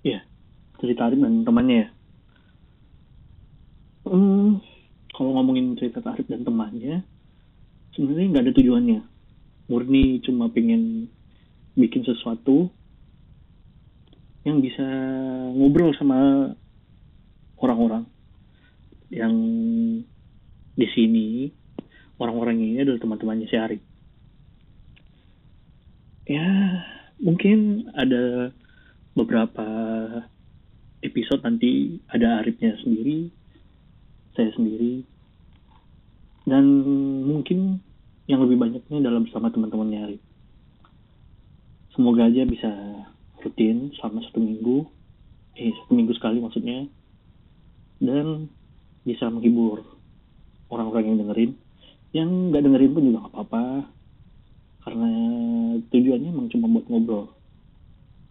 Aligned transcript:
ya 0.00 0.20
cerita 0.80 1.06
Arif 1.08 1.20
dan 1.20 1.44
temannya 1.44 1.76
ya? 1.76 1.88
Hmm, 4.08 4.58
kalau 5.12 5.30
ngomongin 5.36 5.76
cerita 5.76 6.00
Arif 6.04 6.26
dan 6.26 6.42
temannya 6.42 7.04
sebenarnya 7.96 8.26
nggak 8.32 8.44
ada 8.48 8.56
tujuannya. 8.56 9.00
Murni 9.70 10.18
cuma 10.26 10.50
pengen 10.50 11.06
bikin 11.78 12.02
sesuatu 12.02 12.72
yang 14.42 14.58
bisa 14.64 14.86
ngobrol 15.54 15.94
sama 15.94 16.50
orang-orang. 17.60 18.08
Yang 19.12 19.34
di 20.74 20.86
sini 20.96 21.28
orang-orang 22.16 22.56
ini 22.62 22.82
adalah 22.82 22.98
teman-temannya 22.98 23.46
si 23.46 23.56
Arif 23.58 23.82
ya 26.30 26.46
mungkin 27.18 27.90
ada 27.98 28.54
beberapa 29.14 29.66
episode 31.00 31.42
nanti 31.42 31.98
ada 32.12 32.44
Arifnya 32.44 32.76
sendiri 32.80 33.32
saya 34.36 34.54
sendiri 34.54 35.02
dan 36.46 36.64
mungkin 37.26 37.82
yang 38.30 38.46
lebih 38.46 38.62
banyaknya 38.62 38.98
dalam 39.02 39.26
bersama 39.26 39.50
teman-temannya 39.50 39.98
Arif. 40.06 40.22
Semoga 41.94 42.30
aja 42.30 42.46
bisa 42.46 42.70
rutin 43.42 43.90
selama 43.98 44.22
satu 44.22 44.38
minggu 44.38 44.86
eh 45.58 45.74
satu 45.82 45.92
minggu 45.98 46.14
sekali 46.14 46.38
maksudnya 46.38 46.86
dan 47.98 48.46
bisa 49.02 49.26
menghibur 49.28 49.82
orang-orang 50.70 51.10
yang 51.10 51.18
dengerin. 51.26 51.52
Yang 52.10 52.28
nggak 52.50 52.62
dengerin 52.66 52.92
pun 52.94 53.02
juga 53.06 53.18
nggak 53.18 53.34
apa-apa 53.34 53.64
karena 54.80 55.10
tujuannya 55.90 56.30
emang 56.32 56.48
cuma 56.48 56.66
buat 56.70 56.86
ngobrol 56.88 57.26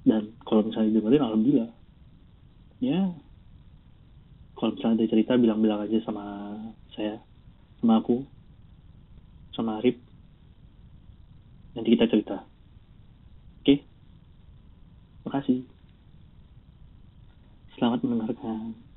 dan 0.08 0.32
kalau 0.48 0.64
misalnya 0.64 1.00
dengerin 1.00 1.24
alhamdulillah. 1.24 1.72
Ya. 2.80 3.12
Kalau 4.56 4.76
misalnya 4.76 5.04
ada 5.04 5.12
cerita 5.12 5.40
bilang-bilang 5.40 5.84
aja 5.84 6.00
sama 6.04 6.56
saya 6.96 7.20
sama 7.80 8.00
aku 8.00 8.24
sama 9.56 9.80
Arif. 9.80 9.96
Nanti 11.76 11.96
kita 11.96 12.12
cerita. 12.12 12.44
Oke? 13.64 13.84
Makasih. 15.28 15.64
Selamat 17.76 18.04
mendengarkan 18.04 18.89